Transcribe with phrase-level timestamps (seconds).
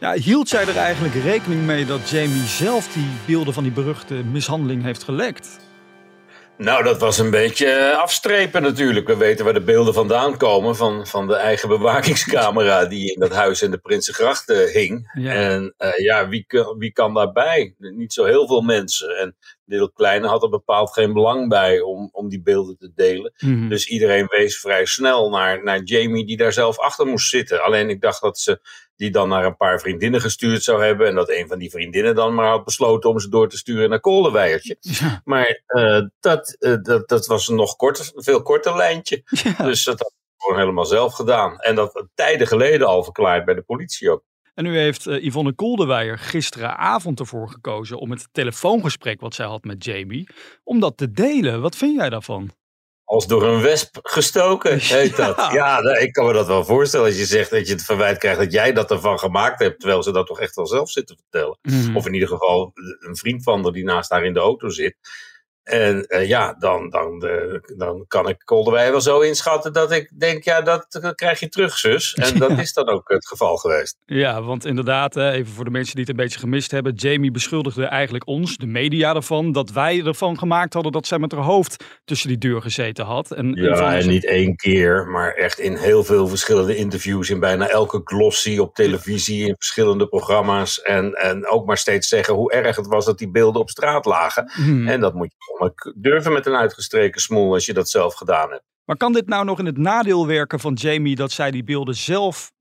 [0.00, 4.14] Ja, hield zij er eigenlijk rekening mee dat Jamie zelf die beelden van die beruchte
[4.14, 5.58] mishandeling heeft gelekt?
[6.56, 9.06] Nou, dat was een beetje eh, afstrepen natuurlijk.
[9.06, 13.32] We weten waar de beelden vandaan komen van, van de eigen bewakingscamera die in dat
[13.32, 15.10] huis in de Prinsengracht uh, hing.
[15.14, 15.32] Ja.
[15.32, 16.46] En uh, ja, wie,
[16.78, 17.74] wie kan daarbij?
[17.78, 19.16] Niet zo heel veel mensen.
[19.18, 19.36] En
[19.70, 23.32] Little Kleine had er bepaald geen belang bij om, om die beelden te delen.
[23.38, 23.68] Mm -hmm.
[23.68, 27.62] Dus iedereen wees vrij snel naar, naar Jamie die daar zelf achter moest zitten.
[27.62, 28.60] Alleen ik dacht dat ze
[28.96, 31.06] die dan naar een paar vriendinnen gestuurd zou hebben.
[31.06, 33.90] En dat een van die vriendinnen dan maar had besloten om ze door te sturen
[33.90, 34.76] naar Koldeweiertje.
[35.00, 35.20] Ja.
[35.24, 39.22] Maar uh, dat, uh, dat, dat was een nog korter, veel korter lijntje.
[39.24, 39.64] Ja.
[39.64, 41.58] Dus dat had ik gewoon helemaal zelf gedaan.
[41.58, 44.22] En dat tijden geleden al verklaard bij de politie ook.
[44.60, 49.64] En nu heeft uh, Yvonne Koldewijer gisteravond ervoor gekozen om het telefoongesprek wat zij had
[49.64, 50.28] met Jamie,
[50.64, 51.60] om dat te delen.
[51.60, 52.50] Wat vind jij daarvan?
[53.04, 55.48] Als door een wesp gestoken, heet dat.
[55.52, 58.38] Ja, ik kan me dat wel voorstellen als je zegt dat je het verwijt krijgt
[58.38, 61.58] dat jij dat ervan gemaakt hebt, terwijl ze dat toch echt wel zelf zitten vertellen.
[61.62, 61.96] Mm.
[61.96, 64.96] Of in ieder geval een vriend van haar die naast haar in de auto zit.
[65.62, 70.10] En uh, ja, dan, dan, uh, dan kan ik Kolderwij wel zo inschatten dat ik
[70.18, 72.14] denk, ja, dat krijg je terug, zus.
[72.14, 72.60] En dat Ja.
[72.60, 73.96] is dan ook het geval geweest.
[74.06, 76.94] Ja, want inderdaad, hè, even voor de mensen die het een beetje gemist hebben.
[76.94, 81.32] Jamie beschuldigde eigenlijk ons, de media ervan, dat wij ervan gemaakt hadden dat zij met
[81.32, 83.30] haar hoofd tussen die deur gezeten had.
[83.30, 87.30] En, Ja, en niet één keer, maar echt in heel veel verschillende interviews.
[87.30, 90.82] In bijna elke glossy op televisie, in verschillende programma's.
[90.82, 94.04] En, en ook maar steeds zeggen hoe erg het was dat die beelden op straat
[94.04, 94.50] lagen.
[94.54, 94.88] Hmm.
[94.88, 98.50] En dat moet je maar durven met een uitgestreken smoel als je dat zelf gedaan
[98.50, 98.64] hebt.
[98.84, 101.94] Maar kan dit nou nog in het nadeel werken van Jamie dat zij die beelden
[101.94, 102.52] zelf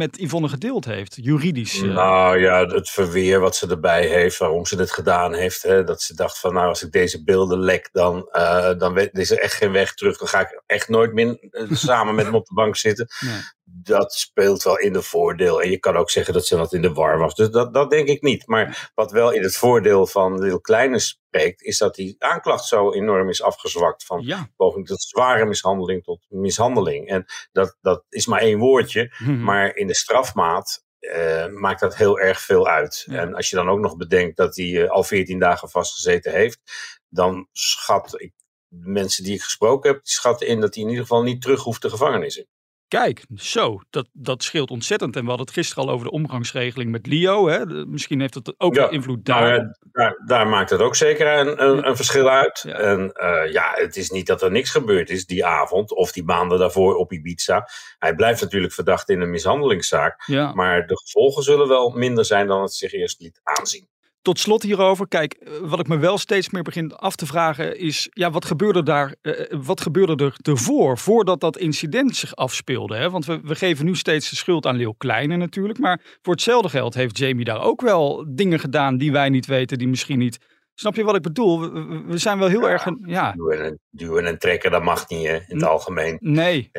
[0.00, 1.82] met Yvonne gedeeld heeft, juridisch?
[1.82, 1.94] eh?
[1.94, 5.62] Nou ja, het verweer wat ze erbij heeft, waarom ze het gedaan heeft.
[5.62, 9.30] Hè, dat ze dacht van nou als ik deze beelden lek, dan, eh, dan is
[9.30, 10.18] er echt geen weg terug.
[10.18, 13.08] Dan ga ik echt nooit meer eh, samen met hem op de bank zitten.
[13.20, 13.40] Nee.
[13.70, 15.62] Dat speelt wel in de voordeel.
[15.62, 17.34] En je kan ook zeggen dat ze wat in de war was.
[17.34, 18.46] Dus dat, dat denk ik niet.
[18.46, 22.92] Maar wat wel in het voordeel van Lil Kleine spreekt, is dat die aanklacht zo
[22.92, 24.04] enorm is afgezwakt.
[24.04, 24.48] Van Ja.
[24.56, 27.08] poging tot zware mishandeling tot mishandeling.
[27.08, 29.14] En dat, dat is maar één woordje.
[29.18, 29.42] Mhm.
[29.42, 33.04] Maar in de strafmaat eh, maakt dat heel erg veel uit.
[33.10, 33.20] Ja.
[33.20, 36.60] En als je dan ook nog bedenkt dat hij eh, al 14 dagen vastgezeten heeft,
[37.08, 38.32] dan schat ik.
[38.70, 41.42] De mensen die ik gesproken heb, die schatten in dat hij in ieder geval niet
[41.42, 42.46] terug hoeft de gevangenis in.
[42.88, 45.16] Kijk, zo, dat, dat scheelt ontzettend.
[45.16, 47.48] En we hadden het gisteren al over de omgangsregeling met Leo.
[47.48, 47.66] Hè?
[47.86, 49.56] Misschien heeft het ook Ja, wel invloed daar.
[49.56, 52.62] Eh, daar, daar maakt het ook zeker een, een, een verschil uit.
[52.66, 52.72] Ja.
[52.74, 56.24] En eh, ja, het is niet dat er niks gebeurd is die avond of die
[56.24, 57.68] maanden daarvoor op Ibiza.
[57.98, 60.22] Hij blijft natuurlijk verdacht in een mishandelingszaak.
[60.26, 60.52] ja.
[60.52, 63.88] Maar de gevolgen zullen wel minder zijn dan het zich eerst liet aanzien.
[64.22, 67.78] Tot slot hierover, kijk, eh, wat ik me wel steeds meer begin af te vragen
[67.78, 72.96] is, ja, wat gebeurde daar, eh, wat gebeurde er ervoor, voordat dat incident zich afspeelde?
[72.96, 73.10] Hè?
[73.10, 76.68] Want we, we geven nu steeds de schuld aan Leeuw Kleine natuurlijk, maar voor hetzelfde
[76.68, 80.38] geld heeft Jamie daar ook wel dingen gedaan die wij niet weten, die misschien niet.
[80.74, 81.60] Snap je wat ik bedoel?
[82.06, 82.68] We, zijn wel heel Ja.
[82.68, 86.16] erg, een- ja, Duwen en, duwen en trekken, dat mag niet hè, in het algemeen.
[86.20, 86.70] nee.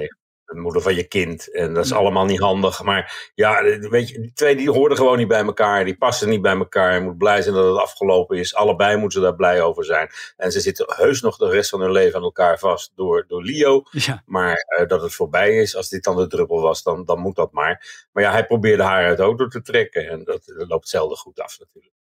[0.50, 1.52] De moeder van je kind.
[1.52, 2.84] En dat is allemaal niet handig.
[2.84, 5.86] Maar ja, weet je, die twee die hoorden gewoon niet bij elkaar.
[5.86, 6.94] Die passen niet bij elkaar.
[6.94, 8.56] Je moet blij zijn dat het afgelopen is.
[8.56, 10.10] Allebei moeten ze daar blij over zijn.
[10.38, 13.44] En ze zitten heus nog de rest van hun leven aan elkaar vast door, door
[13.44, 13.84] Leo.
[13.92, 17.20] Ja, Maar eh, dat het voorbij is, als dit dan de druppel was, dan, dan
[17.20, 18.08] moet dat maar.
[18.12, 20.10] Maar ja, hij probeerde haar uit de auto te trekken.
[20.10, 21.99] En dat, dat loopt zelden goed af natuurlijk.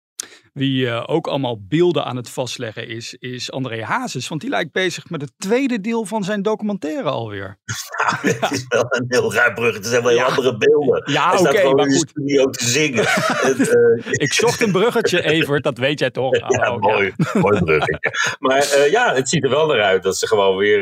[0.53, 4.72] Wie eh, ook allemaal beelden aan het vastleggen is, is André Hazes, want die lijkt
[4.72, 7.59] bezig met het tweede deel van zijn documentaire alweer.
[8.22, 9.75] Het is wel een heel raar brug.
[9.75, 10.25] Het zijn wel Ja.
[10.25, 11.12] andere beelden.
[11.12, 12.09] Ja, oké, maar goed.
[12.09, 13.04] studio te zingen.
[13.48, 16.31] Het, eh, Ik zocht een bruggetje, Evert, dat weet jij toch?
[16.53, 18.37] Ja, Hallo, mooi, mooi bruggetje.
[18.38, 20.80] Maar eh, ja, het ziet er wel naar uit dat ze gewoon weer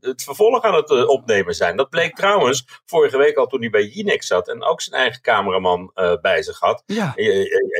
[0.00, 1.76] het vervolg aan het opnemen zijn.
[1.76, 5.22] Dat bleek trouwens vorige week al toen hij bij Jinek zat en ook zijn eigen
[5.22, 5.90] cameraman
[6.20, 6.82] bij zich had.
[6.86, 7.12] Ja,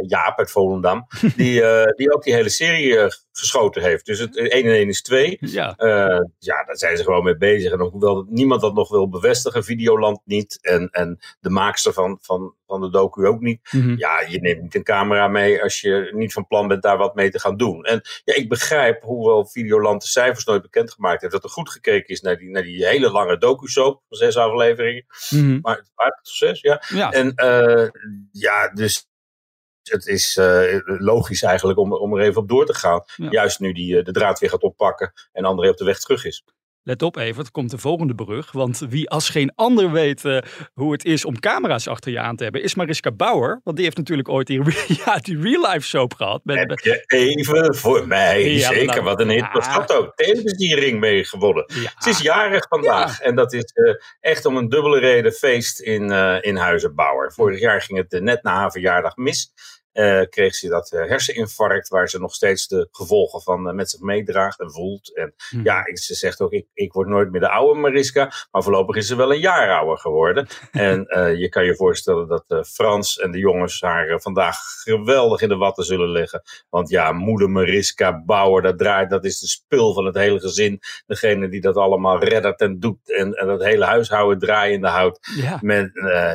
[0.06, 1.06] Jaap uit Volendam,
[1.36, 4.06] die, eh, die ook die hele serie eh, geschoten heeft.
[4.06, 5.36] Dus het 1 en 1 is 2.
[5.40, 5.74] ja.
[5.76, 7.72] Eh, ja, daar zijn ze gewoon mee bezig.
[7.72, 10.58] En hoewel niemand dat nog wil bevestigen, Videoland niet.
[10.60, 13.72] En, en de maakster van, van, van de docu ook niet.
[13.72, 13.94] Mhm.
[13.96, 17.14] Ja, je neemt niet een camera mee als je niet van plan bent daar wat
[17.14, 17.84] mee te gaan doen.
[17.84, 22.08] En ja, ik begrijp, hoewel Videoland de cijfers nooit bekendgemaakt heeft, dat er goed gekeken
[22.08, 25.06] is naar die, naar die hele lange docu-soap van zes afleveringen.
[25.30, 25.58] Mhm.
[25.62, 26.82] Maar het zes, ja.
[26.88, 27.10] ja.
[27.10, 27.88] En eh,
[28.32, 29.07] ja, dus
[29.88, 33.04] het is uh, logisch eigenlijk om, om er even op door te gaan.
[33.16, 36.44] Juist nu die de draad weer gaat oppakken en André op de weg terug is.
[36.82, 38.52] Let op even, het komt de volgende brug.
[38.52, 40.38] Want wie als geen ander weet uh,
[40.74, 43.60] hoe het is om camera's achter je aan te hebben, is Mariska Bauer.
[43.64, 44.62] Want die heeft natuurlijk ooit die,
[45.04, 46.40] ja, die real life soap gehad.
[46.44, 48.86] Met, Heb je even voor mij, ja, zeker.
[48.86, 49.52] Nou, wat een hit.
[49.52, 51.64] Dat had ook televisiering mee gewonnen.
[51.74, 51.92] Ja.
[51.98, 53.20] Ze is jarig vandaag.
[53.20, 57.32] En dat is uh, echt om een dubbele reden feest in, uh, in Huizen Bauer.
[57.32, 59.52] Vorig jaar ging het net na haar verjaardag mis
[59.98, 63.90] uh, kreeg ze dat uh, herseninfarct, waar ze nog steeds de gevolgen van uh, met
[63.90, 65.16] zich meedraagt en voelt.
[65.16, 65.64] En hmm.
[65.64, 69.06] ja, ze zegt ook, ik, ik word nooit meer de oude Mariska, maar voorlopig is
[69.06, 70.46] ze wel een jaar ouder geworden.
[70.72, 71.06] en
[71.38, 75.84] je kan je voorstellen dat Frans en de jongens haar vandaag geweldig in de watten
[75.84, 76.42] zullen leggen.
[76.70, 80.80] Want ja, moeder Mariska Bauer, dat draait, dat is de spul van het hele gezin.
[81.06, 85.18] Degene die dat allemaal reddert en doet en, en dat hele huishouden draaiende houdt.
[85.36, 85.58] Ja.
[85.60, 85.90] Met,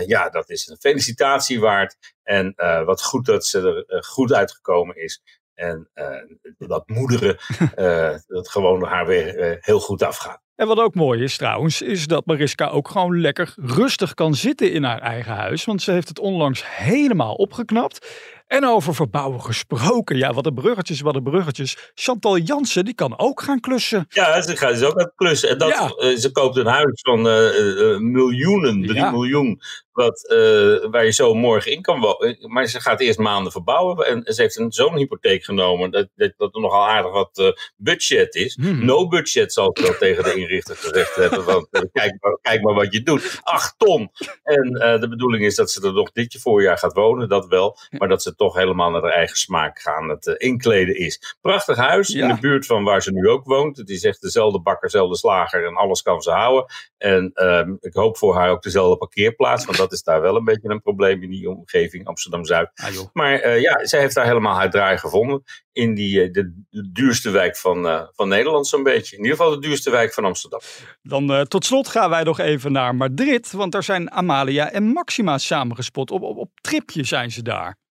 [0.05, 1.97] ja, dat is een felicitatie waard.
[2.23, 5.21] En uh, wat goed dat ze er uh, goed uitgekomen is.
[5.53, 7.37] En uh, dat moederen,
[8.27, 10.41] dat gewoon haar weer heel goed afgaat.
[10.55, 14.71] En wat ook mooi is trouwens, is dat Mariska ook gewoon lekker rustig kan zitten
[14.71, 15.65] in haar eigen huis.
[15.65, 18.07] Want ze heeft het onlangs helemaal opgeknapt.
[18.47, 20.17] En over verbouwen gesproken.
[20.17, 21.91] Ja, wat een bruggetjes, wat een bruggetjes.
[21.93, 24.05] Chantal Jansen, die kan ook gaan klussen.
[24.09, 25.49] Ja, ze gaat dus ook gaan klussen.
[25.49, 26.17] En dat, ja.
[26.17, 29.11] ze koopt een huis van uh, miljoenen, drie ja.
[29.11, 29.61] miljoen.
[29.91, 32.37] Wat, uh, waar je zo morgen in kan wonen.
[32.39, 34.07] Maar ze gaat eerst maanden verbouwen.
[34.07, 35.91] En ze heeft zo'n hypotheek genomen.
[35.91, 38.55] Dat, dat, dat er nogal aardig wat uh, budget is.
[38.55, 38.85] Hmm.
[38.85, 41.45] No budget zal ik wel tegen de inrichter gezegd hebben.
[41.45, 43.39] Want kijk, maar, kijk maar wat je doet.
[43.41, 44.11] Acht ton.
[44.43, 47.29] En de bedoeling is dat ze er nog dit voorjaar gaat wonen.
[47.29, 47.77] Dat wel.
[47.89, 50.09] Maar dat ze toch helemaal naar haar eigen smaak gaan.
[50.09, 51.37] Het inkleden is.
[51.41, 52.07] Prachtig huis.
[52.07, 52.27] Ja.
[52.27, 53.77] In de buurt van waar ze nu ook woont.
[53.77, 55.65] Het is echt dezelfde bakker, dezelfde slager.
[55.65, 56.65] En alles kan ze houden.
[56.97, 59.65] En ehm, ik hoop voor haar ook dezelfde parkeerplaats.
[59.65, 62.71] Want dat is daar wel een beetje een probleem in die omgeving Amsterdam-Zuid.
[62.75, 66.63] Ah, maar uh, ja, zij heeft daar helemaal haar draai gevonden in die, uh, de,
[66.69, 69.17] de, duurste wijk van, uh, van Nederland zo'n beetje.
[69.17, 70.59] In ieder geval de duurste wijk van Amsterdam.
[71.01, 75.37] Dan tot slot gaan wij nog even naar Madrid, want daar zijn Amalia en Maxima
[75.37, 76.11] samengespot.
[76.11, 77.81] Op, op, op tripje zijn ze daar.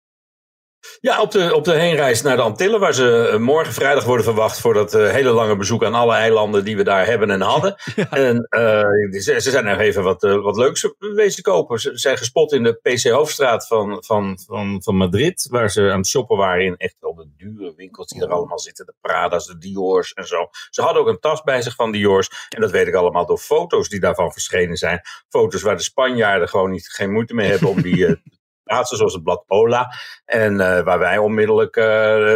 [1.00, 4.24] Ja, op de, op de heenreis naar de Antillen, waar ze eh, morgen vrijdag worden
[4.24, 7.40] verwacht voor dat uh, hele lange bezoek aan alle eilanden die we daar hebben en
[7.40, 7.74] hadden.
[8.10, 11.78] En uh, ze, ze, zijn nog even wat, uh, wat leuks wezen kopen.
[11.78, 15.98] Ze zijn gespot in de PC Hoofdstraat van, van, van, van Madrid, waar ze aan
[15.98, 18.86] het shoppen waren in echt wel de dure winkels die er allemaal zitten.
[18.86, 20.48] De Prada's, de Dior's en zo.
[20.70, 22.48] Ze hadden ook een tas bij zich van Dior's.
[22.48, 25.00] En dat weet ik allemaal door foto's die daarvan verschenen zijn.
[25.28, 28.06] Foto's waar de Spanjaarden gewoon niet, geen moeite mee hebben om die
[28.64, 29.94] plaatsen, zoals het blad Ola.
[30.24, 31.84] En uh, waar wij onmiddellijk uh,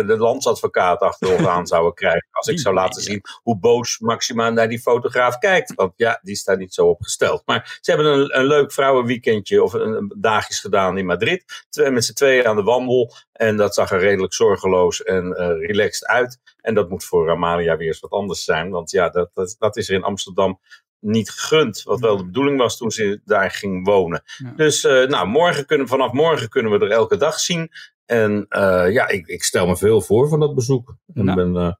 [0.06, 2.28] de landsadvocaat achter ons aan zouden krijgen.
[2.30, 5.74] Als ik zou laten zien hoe boos Maxima naar die fotograaf kijkt.
[5.74, 7.42] Want ja, die staat niet zo opgesteld.
[7.46, 11.64] Maar ze hebben een, een leuk vrouwenweekendje of een, een dagjes gedaan in Madrid.
[11.68, 13.14] Twee, met z'n tweeën aan de wandel.
[13.32, 16.38] En dat zag er redelijk zorgeloos en uh, relaxed uit.
[16.60, 18.70] En dat moet voor Amalia weer eens wat anders zijn.
[18.70, 20.60] Want ja, dat, dat, dat is er in Amsterdam
[21.00, 21.82] niet gegund.
[21.82, 24.22] Wat wel de bedoeling was toen ze daar ging wonen.
[24.56, 27.70] Dus uh, nou, morgen kunnen, vanaf morgen kunnen we er elke dag zien.
[28.04, 30.96] En uh, ja, ik, ik, stel me veel voor van dat bezoek.
[31.14, 31.36] En nou.
[31.36, 31.72] ben uh,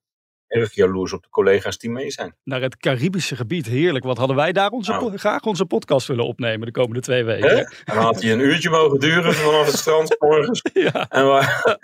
[0.48, 2.34] erg jaloers op de collega's die mee zijn.
[2.44, 4.04] Naar het Caribische gebied, heerlijk.
[4.04, 5.16] Wat hadden wij daar onze, nou.
[5.18, 7.56] graag onze podcast willen opnemen de komende twee weken.
[7.58, 10.62] En dan had hij een uurtje mogen duren vanaf het strand morgens.
[10.72, 11.06] Ja.
[11.08, 11.78] En waar...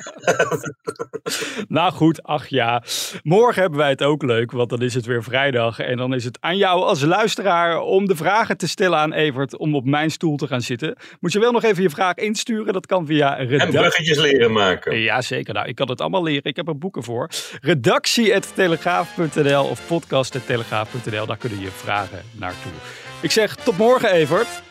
[1.68, 2.82] nou goed, ach ja.
[3.22, 5.78] Morgen hebben wij het ook leuk, want dan is het weer vrijdag.
[5.78, 9.56] En dan is het aan jou als luisteraar om de vragen te stellen aan Evert
[9.56, 10.96] om op mijn stoel te gaan zitten.
[11.20, 13.58] Moet je wel nog even je vraag insturen, dat kan via redactie.
[13.58, 14.98] En bruggetjes leren maken.
[14.98, 15.54] Ja, zeker.
[15.54, 16.44] Nou, ik kan het allemaal leren.
[16.44, 17.28] Ik heb er boeken voor.
[17.60, 21.26] Redactie telegraaf.nl of podcast.telegraaf.nl.
[21.26, 22.72] Daar kunnen je vragen naartoe.
[23.20, 24.62] Ik zeg tot morgen, Evert.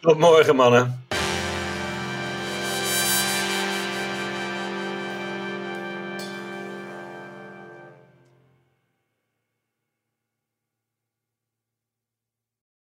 [0.00, 1.04] Tot morgen, mannen.